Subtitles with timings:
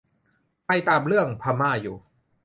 [0.63, 1.97] ใครตามเรื่อง พม่า อยู่